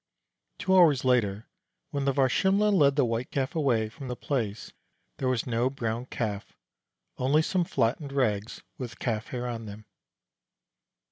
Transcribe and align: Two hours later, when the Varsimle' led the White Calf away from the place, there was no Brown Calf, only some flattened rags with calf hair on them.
Two 0.57 0.75
hours 0.75 1.05
later, 1.05 1.47
when 1.91 2.05
the 2.05 2.11
Varsimle' 2.11 2.71
led 2.73 2.95
the 2.95 3.05
White 3.05 3.29
Calf 3.29 3.53
away 3.55 3.87
from 3.87 4.07
the 4.07 4.15
place, 4.15 4.73
there 5.19 5.27
was 5.27 5.45
no 5.45 5.69
Brown 5.69 6.07
Calf, 6.07 6.57
only 7.19 7.43
some 7.43 7.63
flattened 7.63 8.11
rags 8.11 8.63
with 8.79 8.97
calf 8.97 9.27
hair 9.27 9.45
on 9.45 9.67
them. 9.67 9.85